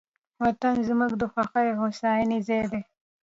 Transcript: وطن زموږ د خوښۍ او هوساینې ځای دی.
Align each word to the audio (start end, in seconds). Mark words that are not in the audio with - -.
وطن 0.41 0.75
زموږ 0.87 1.11
د 1.17 1.23
خوښۍ 1.31 1.67
او 1.71 1.79
هوساینې 1.83 2.39
ځای 2.47 2.63
دی. 2.71 2.81